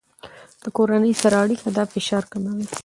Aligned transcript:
له 0.63 0.69
کورنۍ 0.77 1.13
سره 1.21 1.35
اړیکه 1.43 1.67
د 1.75 1.77
فشار 1.93 2.23
کموي. 2.31 2.65